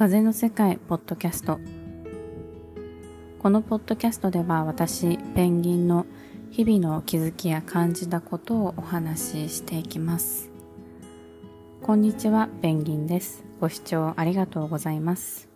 [0.00, 1.60] 風の世界ポッドキャスト。
[3.38, 6.06] このポッドキャストでは私ペンギンの
[6.50, 10.48] 日々の気づきや感じたことをお話ししていきます。
[11.82, 13.44] こんにちはペンギンです。
[13.60, 15.50] ご視聴ありがとうございます。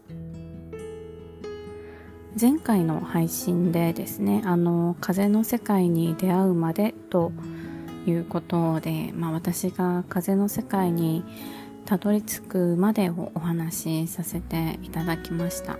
[2.38, 7.32] 前回の配信でですねあの風の世界に出会うまでと
[8.06, 11.24] いうことで、まあ、私が風の世界に
[11.86, 15.78] たどり着くまでをお話しさせていただきました。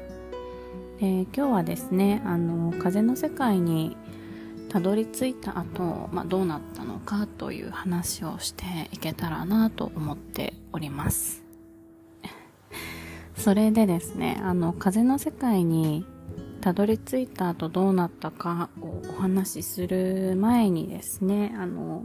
[1.01, 3.97] で今日はですねあの風の世界に
[4.69, 11.43] たどり着いた後、まあ、どうなったのかという話をしていけたらなと思っております。
[13.35, 16.05] それでですねあの風の世界に
[16.61, 22.05] たどり着いた後どうなったかをお話しする前にですねあの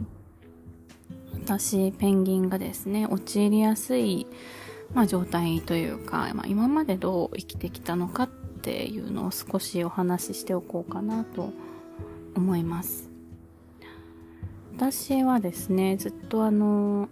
[1.44, 4.26] 私ペンギンがですね陥りやすい、
[4.94, 11.52] まあ、状態というか、まあ、今までどう生きてきたのかっていうのを少しお話ししておこうかなと
[12.36, 13.10] 思います。
[14.76, 17.08] 私はですねずっとあの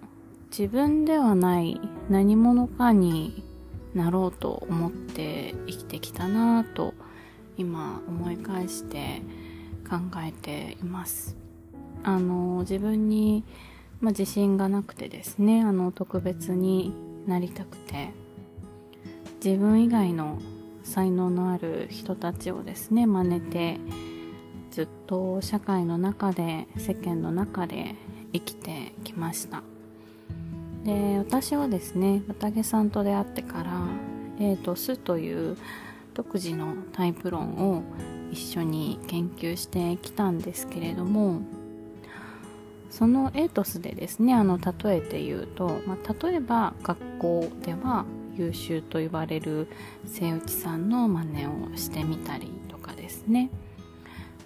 [0.51, 3.45] 自分ではない何者かに
[3.95, 6.95] なろうと思って生きてきたなと
[7.59, 9.21] 今思い返して
[9.89, 11.37] 考えています。
[12.05, 13.45] あの自分に、
[14.01, 16.93] まあ、自信がなくてですねあの特別に
[17.27, 18.13] なりたくて。
[19.45, 20.41] 自分以外の
[20.83, 23.79] 才能のある人たちをですね真似て
[24.73, 27.95] ずっと社会の中で世間の中で
[28.33, 29.63] 生きてきました。
[30.85, 33.87] で私はですね綿毛さんと出会ってから
[34.41, 35.57] エイトスという
[36.15, 37.83] 独自のタイプ論を
[38.33, 41.43] 一緒に研究してきたんですけれども
[42.91, 49.69] そのエイトスでですねあの例えて言うと、まあ、例えば学校では優秀と言われる
[50.06, 53.50] 瀬内さんの真似をしてみたりとかですね。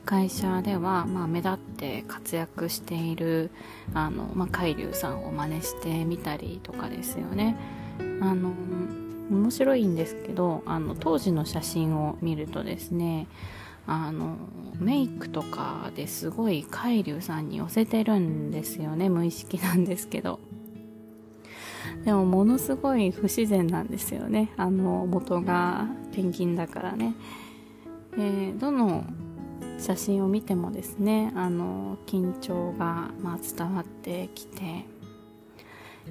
[0.05, 3.51] 会社では、まあ、目立って活躍している
[3.95, 7.57] あの、まあ、海流さんを真似してみたりとかですよね。
[8.21, 8.53] あの
[9.31, 13.27] 面白いんですけどあの当時の写真を見るとですね
[13.87, 14.37] あの
[14.79, 20.41] メイクとかですごい海流さんに寄せてるんですよね無意識なんですけど。
[22.05, 27.15] でもものすごい不自然なんですよねあの元がペンギンだからね、
[28.15, 29.05] えー、どの
[29.79, 34.87] 写真を見てもですねあの緊張が、ま、伝わってきて。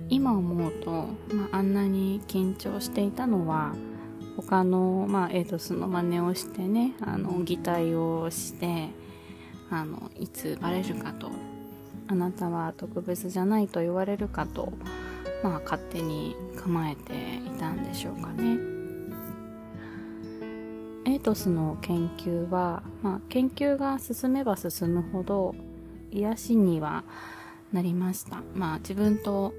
[0.09, 3.75] 今思うと、まあ、あんなに緊張していたのは
[4.37, 8.89] 他の、まあ、エイドスの真似をしてねあの擬態をして
[9.69, 11.29] あのいつバレるかと
[12.07, 14.73] あなたは特別じゃないと言われるかと、
[15.43, 18.57] まあ、勝手に構えていたんでしょうかね。
[21.05, 25.55] エイトスの研究は、まあ、研究が進めば進むほど
[26.11, 27.03] 癒しには
[27.71, 28.41] なりました。
[28.53, 29.53] まあ自分と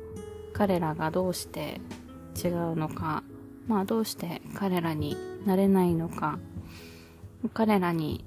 [0.52, 1.80] 彼らがどうして
[2.36, 3.22] 違うのか、
[3.66, 6.38] まあどうして彼らになれないのか、
[7.54, 8.24] 彼らに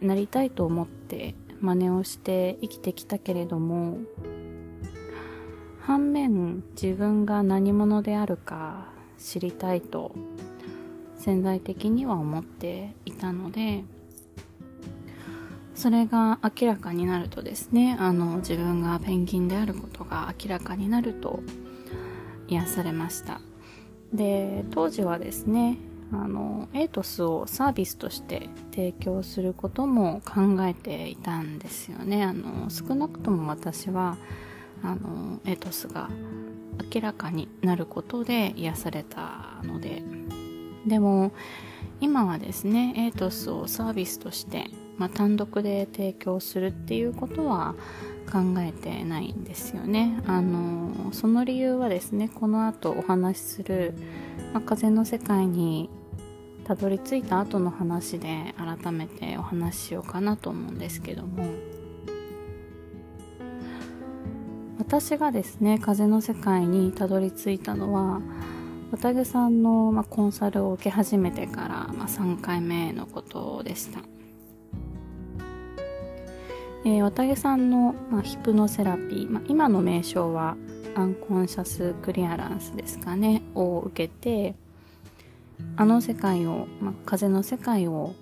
[0.00, 3.98] なりたいと思って真似をして生きてきたけれども、
[5.80, 10.14] 反面自分が何者であるか知りたいと
[11.16, 13.84] 潜在的には思っていたので、
[15.74, 21.40] それが明らかになるとですねあの自分がペンギンであることが明らかになると
[22.48, 23.40] 癒されました。
[24.12, 25.78] で当時はですね
[26.12, 32.24] あのエイトスをサービスとして提供することも考えていたんですよね。
[32.24, 34.16] あの少なくとも私は
[34.82, 36.08] あのエイトスが
[36.94, 40.02] 明らかになることで癒されたので。
[40.86, 41.32] でも
[42.00, 47.74] 今はですねエイトスをサービスとしてまあ、単独で提供するっていうことは
[48.30, 50.20] 考えてないんですよね。
[50.26, 53.94] あのその理由はですねこの後お話しする、
[54.52, 55.90] まあ、風の世界に
[56.64, 61.46] たどり着いた後の話で改めてお話ししようかなと思うんですけども
[64.78, 68.20] 私がですね風の世界にたどり着いたのは
[68.92, 74.00] 綿毛さんの、まあ、コンサルを受け始めてから、まあ、3回目のことでした。
[76.88, 80.56] えー、綿毛さんの、まあ、ヒプノセラピー、まあ、今の名称は
[80.94, 84.54] アンコンシャスクリアランスですかねを受けて
[85.76, 88.14] あの世界を、まあ、風の世界を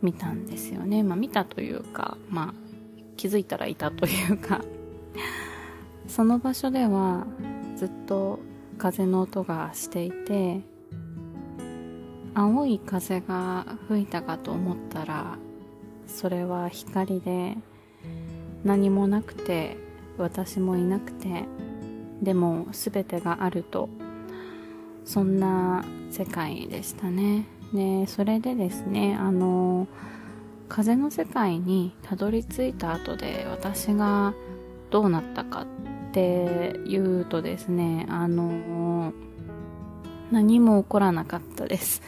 [0.00, 2.54] 見たんですよね、まあ、見たというか、まあ、
[3.18, 4.62] 気づいたらいたというか。
[6.08, 7.26] その場所では
[7.76, 8.40] ずっと
[8.78, 10.62] 風の音がしていて
[12.34, 15.38] 青い風が吹いたかと思ったら
[16.08, 17.58] それは光で
[18.64, 19.76] 何もなくて
[20.18, 21.44] 私もいなくて
[22.22, 23.88] でも全てがあると
[25.04, 27.46] そんな世界でしたね。
[27.72, 29.86] でそれでですねあの
[30.68, 34.34] 風の世界にたどり着いた後で私が
[34.90, 35.66] どうなったかっ
[36.12, 39.12] ていうとですねあの
[40.30, 42.02] 何も起こらなかったです。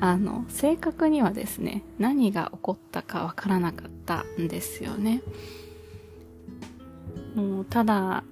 [0.00, 5.22] あの正確にはですね何が起こったかわからなかったんですよね。
[7.34, 8.24] もうただ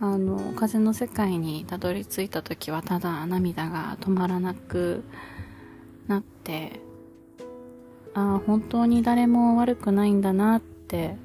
[0.00, 5.04] あの風の世界にたどり着いた時はただ涙が止まらなく
[6.06, 6.80] なって
[8.14, 11.16] ああ本当に誰も悪くないんだなって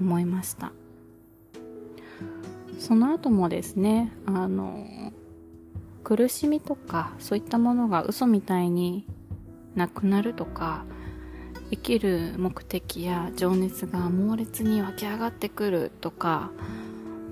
[0.00, 0.72] 思いました。
[2.78, 4.86] その後もですねあの
[6.04, 9.06] 苦しみとかそういったものが嘘みたいに
[9.74, 10.84] なくなるとか
[11.70, 16.52] 生きる目的や情熱が猛烈に湧き上がってくるとか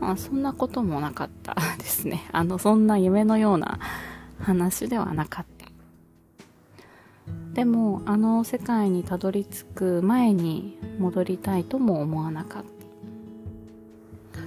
[0.03, 2.29] まあ、そんなこともなかった ですね。
[2.33, 3.79] あの、そんな夢のような
[4.41, 5.67] 話ではなかった。
[7.55, 12.65] でも、あの世界にたどり着く前に戻りたいとも思わなかっ
[14.33, 14.41] た。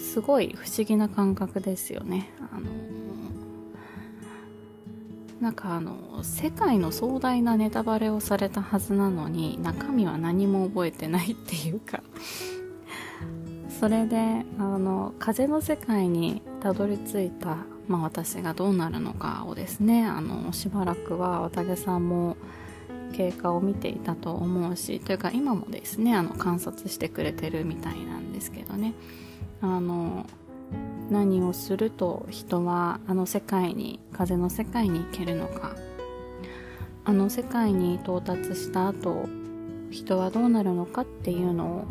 [0.00, 2.30] すごい不思議な感覚ですよね。
[2.52, 2.66] あの、
[5.40, 12.02] なんかあの、世界の壮大なネタバレをされたはずなのに、中身は何も覚えてないっていうか。
[13.78, 22.36] それであの風の世界にたどり着いた、まあ、私がどうなるのかをですねあのしばらくは綿毛さんも
[23.12, 28.94] 経過を見ていたと思うしというか今もですねあの観察してくれてるみたいなんですけどね。
[29.60, 30.26] あの
[31.10, 35.76] 何をすると人はあの世界に風の世界に行けるのか。
[37.04, 39.26] あの世界に到達した後
[39.90, 41.86] 人はどうなるのかっていうのを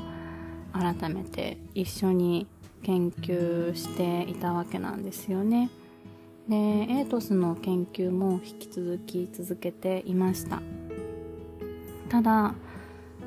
[0.71, 2.45] 改めて一緒に
[2.83, 5.71] 研究していたわけなんですよね。
[6.47, 10.61] でエイトスの研究も引き続き続けていました。
[12.09, 12.53] ただ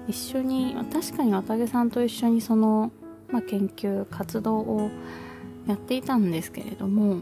[0.06, 2.92] 一緒に確かに綿毛さんと一緒にその、
[3.30, 4.90] まあ、研究活動を
[5.66, 7.18] やっていたんですけれども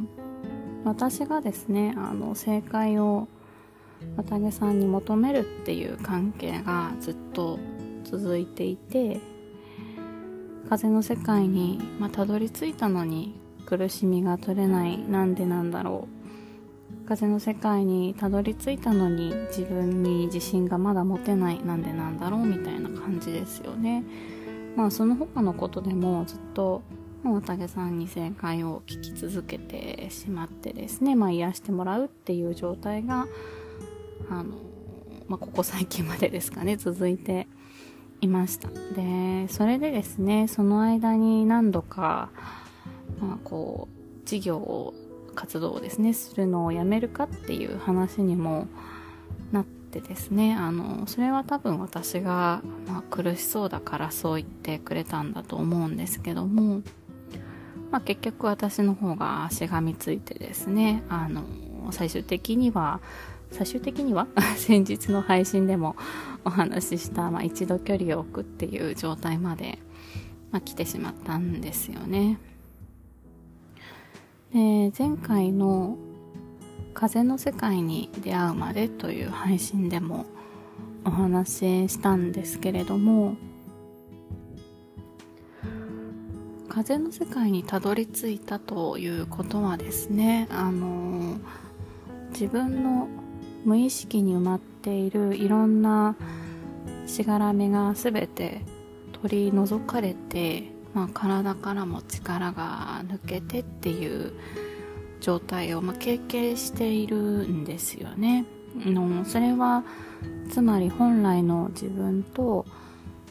[0.85, 3.29] 私がですねあの正解を
[4.17, 7.58] 綿毛さんに求めるっていう関係がずっと
[8.05, 9.20] 続いていて
[10.69, 13.35] 風の世界に、まあ、たどり着いたのに
[13.67, 16.19] 苦しみが取れないなんでなんだろう。
[17.08, 24.05] 風の世界にたどり着いたのに自分に自信がまだ持てないなんでなんだろうみたいな感じですよね。
[24.76, 26.82] まあその他のことでもずっと
[27.25, 33.26] 大竹さんに正解を聞き続けてしまってですね、まあ、癒してもらうっていう状態が
[34.31, 34.55] あの、
[35.26, 37.49] まあ、ここ最近までですかね続いて
[38.20, 42.31] いましたでそれでですねその間に何度か、
[43.21, 44.94] まあ、こう事業を
[45.35, 48.67] 活動をですねするのをやめるかっていう話にも
[49.53, 56.82] なってですねあのそれは多分私が、まあ、苦しそうだからそう言ってくれたんだと思うんですけども、
[57.90, 61.42] まあ、結局私の方がしがみついてですねあの
[61.90, 63.00] 最終的には
[63.50, 64.26] 最終的には？
[64.57, 65.97] 先日の配信でも
[66.45, 69.78] お話しした、まあ、一度距離を置くっていう状態まで、
[70.50, 72.38] まあ、来てしまったんですよね。
[74.52, 75.97] で前回の
[76.95, 80.26] 「風の世界に出会うまで」という配信でも
[81.04, 83.37] お話ししたんですけれども
[86.78, 91.37] 風の世界にたどり着いたということはですねあの
[92.30, 93.08] 自分の
[93.64, 96.14] 無意識に埋まっているいろんな
[97.04, 98.62] しがらみが全て
[99.20, 104.35] 取り除かれて、まあ、体からも力が抜けてっていう
[105.20, 108.44] 状態を、まあ、経験しているんですよね。
[108.76, 109.82] のそれは
[110.49, 112.66] つまり本来の自分と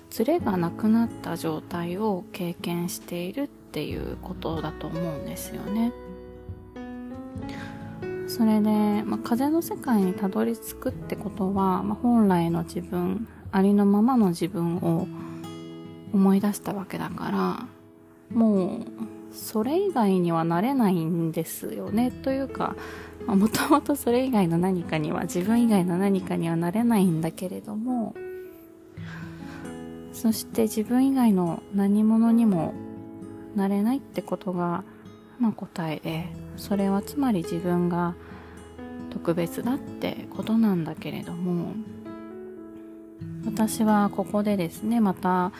[0.09, 5.91] ズレがなくなった状態を経験しているっていうことだと思うんですよね。
[8.27, 15.07] それで、まあ、風の世界にたどり着くってことは、まあ、本来の自分ありのままの自分を
[16.13, 18.85] 思い出したわけだからもう
[19.31, 22.75] それ以外にはなれないんですよねというか
[23.25, 28.13] もともとそれ以外の何かには自分以外の何かにはなれないんだけれども
[30.17, 32.73] そして自分以外の何者にも
[33.55, 34.83] なれないってことが、
[35.37, 38.15] まあ、答えでそれはつまり自分が
[39.11, 41.75] 特別だってことなんだけれども
[43.45, 45.51] 私はここでですねまた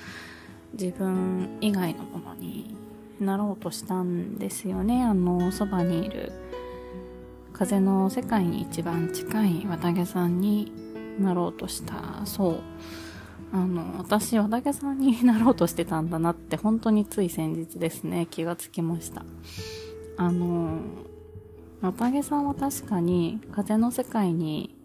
[0.74, 2.76] 自分以外のものに
[3.20, 5.04] なろうとしたんですよね。
[5.04, 6.32] あのそばにいる
[7.54, 10.72] 風の世界に一番近い綿毛さんに
[11.20, 13.07] なろうとしたそう。
[13.54, 19.24] あの私綿毛さんになろうとしてたんだなって本当につい先日ですね気がつきました。
[20.18, 20.80] あの
[21.82, 24.76] 綿毛さんは確かに風の世界に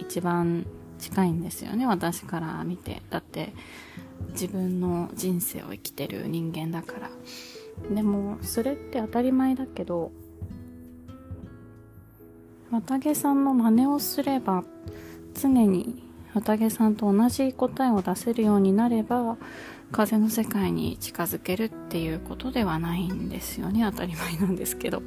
[0.00, 0.66] 一番
[0.98, 3.02] 近いんですよね私から見て。
[3.10, 3.52] だって
[4.32, 7.10] 自分の人生を生きてる人間だから。
[7.94, 10.12] でもそれって当たり前だけど
[12.70, 14.64] 綿毛さんの真似をすれば
[15.34, 19.36] 常に綿毛さんと同じ答えを出せるようになれば
[19.92, 23.82] 風の世界に近づけるっていうことではないんですよね。
[23.90, 25.02] 当たり前なんですけど。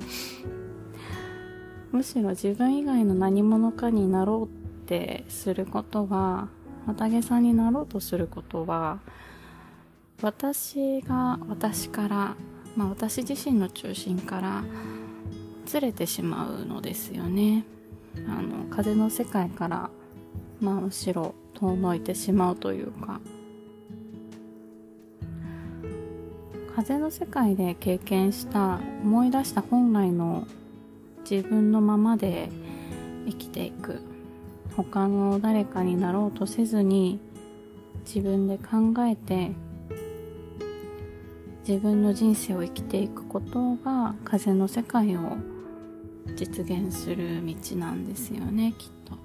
[1.93, 6.49] むしろ自分以外の何者かになろうってすることは
[6.87, 8.99] 綿毛さんになろうとすることは
[10.23, 12.35] 私が私から
[12.75, 14.63] まあ私自身の中心から
[15.67, 17.63] ずれてしまうのですよね。
[18.27, 19.89] あの風の世界から
[20.63, 23.19] まあむしろ遠のいてしまうというか。
[26.75, 30.47] 風の世界で経験した思い出した本来の
[31.29, 32.49] 自分のままで
[33.27, 34.01] 生きていく。
[34.75, 37.19] 他の誰かになろうとせずに
[38.05, 39.51] 自分で考えて
[41.67, 45.37] 自分の人生を生きていくことが風の世界を
[46.35, 49.15] 実現する道なんですよねきっと。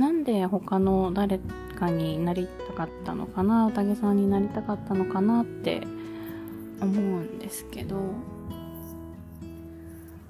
[0.00, 1.38] なんで他の誰
[1.78, 5.82] かになりたかったのかな宴さんになりたかったのかなって
[6.80, 7.96] 思うんですけど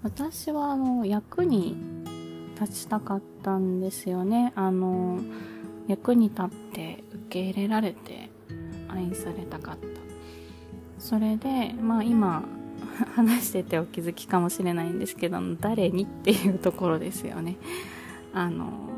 [0.02, 1.76] 私はあの役に
[2.60, 4.52] 立ちたかったんですよね。
[4.56, 5.20] あの
[5.86, 8.28] 役に立って受け入れられて
[8.88, 9.86] 愛されたかった。
[10.98, 12.42] それでまあ今
[13.14, 17.56] 話しててお気づきかもしれないんですけど誰にっていうところですよね。
[18.32, 18.89] あの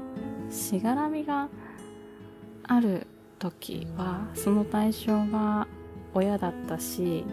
[0.52, 1.48] しがらみが
[2.64, 3.06] ある
[3.38, 5.66] 時はその対象が
[6.14, 7.24] 親だったし、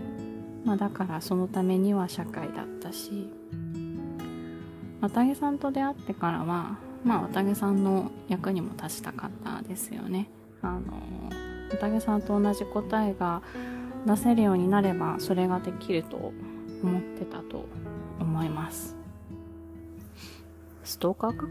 [0.65, 3.29] まあ、だからそのためには社会だったし。
[5.01, 10.27] 綿毛さんと出会ってからはまあ綿毛さんの役にも立ちたかったですよね。
[10.61, 10.81] あの
[11.71, 13.41] 綿毛さんと同じ答えが
[14.05, 16.33] 出せるようになればそれができると
[16.83, 17.65] 思ってたと
[18.19, 18.97] 思います。
[20.83, 21.45] ストーカーか？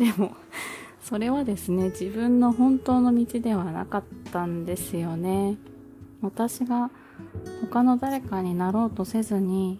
[0.00, 0.34] でも
[1.04, 5.56] それはですね自分の本当の道ではなかったんですよね。
[6.22, 6.90] 私が
[7.60, 9.78] 他の誰かになろうとせずに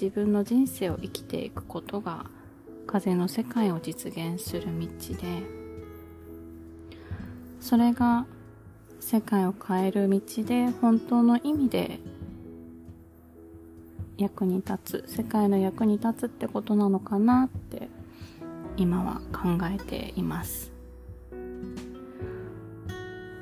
[0.00, 2.26] 自分の人生を生きていくことが
[2.86, 5.42] 風の世界を実現する道で
[7.60, 8.26] それが
[8.98, 12.00] 世界を変える道で本当の意味で
[14.18, 17.88] 役に立つ世界の役に立つってことなのかなって
[18.76, 20.70] 今は考えています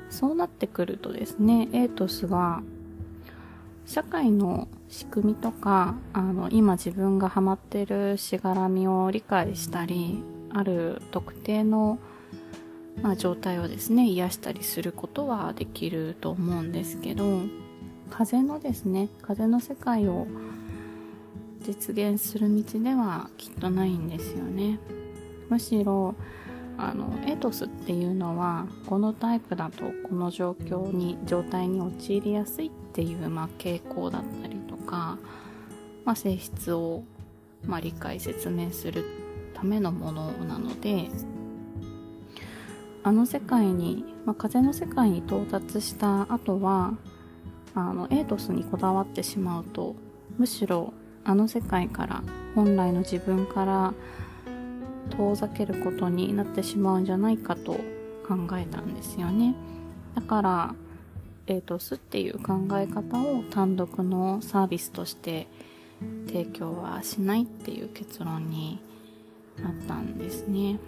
[0.09, 2.61] そうなってくるとですねエイトスは
[3.85, 10.21] 社会の仕組みとかあの今自分がハマってるしがらみを理解したり
[10.51, 11.99] ある特定の、
[13.01, 17.41] まあ、状態をですね癒したりすることはできると思うんですけど
[18.09, 20.27] 風のですね風の世界を
[21.61, 24.79] 実現する道ではきっとないんですよね。
[25.49, 26.15] むしろ
[26.77, 35.17] あのエトスっていうのはこのタイプだとこの状況に状態に陥りやすいっていう、まあ、傾向だったりとか、
[36.05, 37.03] まあ、性質を、
[37.65, 39.03] まあ、理解説明する
[39.53, 41.09] ためのものなので
[43.03, 46.93] あの世界に、まあ、風の世界に到達した後は
[47.75, 49.95] あのエイトスにこだわってしまうと
[50.37, 50.93] むしろ
[51.25, 52.23] あの世界から
[52.55, 53.93] 本来の自分から
[55.09, 57.73] 遠ざけることになってしまうんじゃないかと
[58.27, 59.55] 考えたんですよね。
[60.15, 60.75] だから
[61.47, 65.47] エイトスっていう考え方を単独のサービスとして
[66.27, 68.79] 提供はしないっていう結論に
[69.61, 70.79] なったんですね。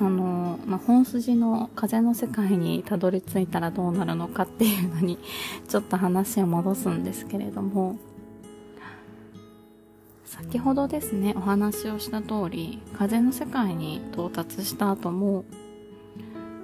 [0.00, 5.18] あの、まあ、本筋の風の世界にたどり着いたらどうなるのかっていうのに
[5.68, 7.98] ちょっと話を戻すんですけれども
[10.28, 15.46] 先ほどですねお話をした通り風の世界に到達した後も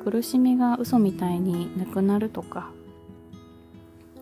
[0.04, 2.70] 苦しみが嘘みたいになくなるとか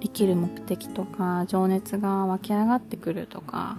[0.01, 3.79] 生きる目的とか情熱が湧き上がってくるとか、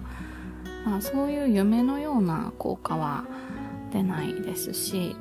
[0.84, 3.24] まあ、そういう夢のような効果は
[3.90, 5.16] 出ないですし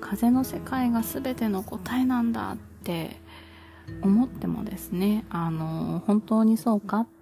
[0.00, 3.20] 風の世界が全ての答えなんだって
[4.02, 7.17] 思ってもですねあの本当にそうかって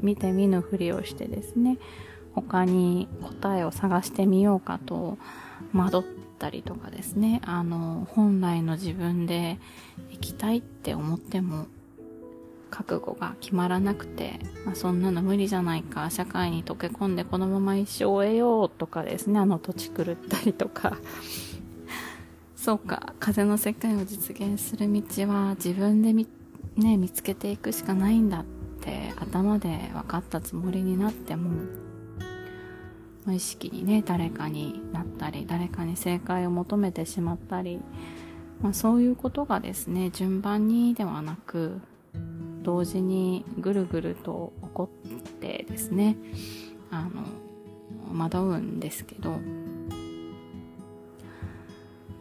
[0.00, 1.78] 見て見ぬふりをしてですね
[2.34, 5.18] 他に答えを探してみようかと
[5.74, 6.02] 惑っ
[6.38, 9.58] たりとかですねあの本来の自分で
[10.12, 11.66] 生きたいって思っても
[12.72, 20.96] 覚悟が決まらなくて、まあ、そんなの無理じゃないか社会に溶け込んでこのまま一生を得ようとかですねあの土地狂ったりとか。
[22.56, 26.28] そうか風の世界を実現する道は自分で見,、
[26.76, 28.44] ね、見つけていくしかないんだ
[28.82, 31.50] って頭で分かったつもりになっても
[33.24, 37.80] 無意識にね誰かになったり誰かに正解を求めてしまったり、
[38.60, 41.80] まあ、そういうことがですね順番にではなく
[42.62, 46.16] 同時にぐるぐると起こってですね
[46.90, 49.38] あの惑うんですけど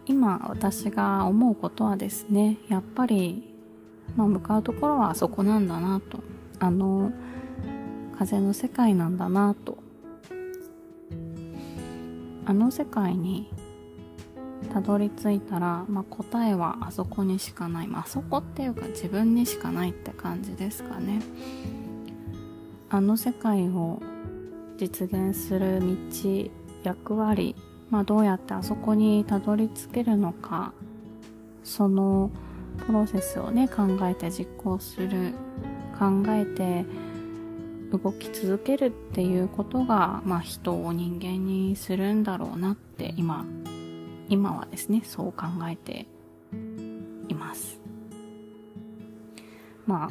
[0.06, 3.56] 今私が思うことはですねやっぱり、
[4.16, 6.31] まあ、向かうところはそこなんだなと
[6.62, 7.12] あの
[8.18, 9.80] 風の世界なんだなと。
[12.46, 13.50] あの世界に
[14.74, 21.22] たどり着いたら、まあ、答えはあそこにしかない、まあそこっていうか自分にしかないって感じですかね。
[22.90, 24.02] あの世界を
[24.78, 26.52] 実現する道
[26.84, 27.56] 役割、
[27.90, 30.74] まあ、どうやってあそこにたどり着けるのか
[31.64, 32.32] その
[32.86, 35.34] プロセスをね考えて実行する
[36.02, 36.84] 考えて
[37.96, 43.46] 動き続けるっていうことが、まあ、人を人間にするんだろうなって今
[44.28, 46.08] 今はですねそう考えて
[47.28, 47.80] います。
[49.86, 50.10] まあ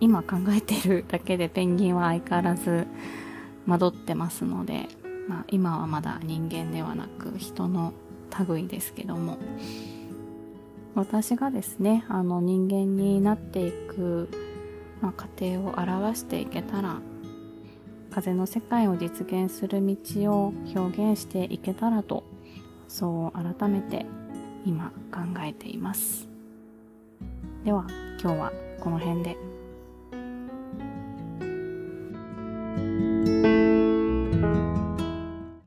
[0.00, 2.86] 今考えてるだけでペンギンは相変わらず
[3.66, 4.86] 惑ってますので、
[5.28, 7.94] まあ、今はまだ人間ではなく人の
[8.46, 9.38] 類ですけども。
[10.94, 14.28] 私がですねあの人間になっていく
[15.00, 17.00] まあ、過程を表していけたら
[18.10, 19.96] 風の世界を実現する道
[20.32, 22.24] を表現していけたらと
[22.88, 24.06] そう改めて
[24.64, 26.28] 今考えています。
[27.64, 27.86] では
[28.20, 29.47] 今日はこの辺で。